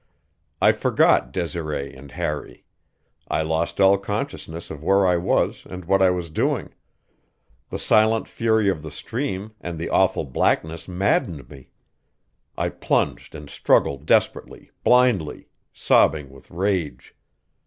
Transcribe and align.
I 0.59 0.71
forgot 0.71 1.31
Desiree 1.31 1.95
and 1.95 2.11
Harry; 2.13 2.65
I 3.27 3.43
lost 3.43 3.79
all 3.79 3.99
consciousness 3.99 4.71
of 4.71 4.81
where 4.83 5.05
I 5.05 5.15
was 5.15 5.67
and 5.69 5.85
what 5.85 6.01
I 6.01 6.09
was 6.09 6.31
doing; 6.31 6.73
the 7.69 7.77
silent 7.77 8.27
fury 8.27 8.67
of 8.67 8.81
the 8.81 8.89
stream 8.89 9.51
and 9.61 9.77
the 9.77 9.89
awful 9.91 10.25
blackness 10.25 10.87
maddened 10.87 11.47
me; 11.51 11.69
I 12.57 12.69
plunged 12.69 13.35
and 13.35 13.47
struggled 13.47 14.07
desperately, 14.07 14.71
blindly, 14.83 15.49
sobbing 15.71 16.31
with 16.31 16.49
rage. 16.49 17.13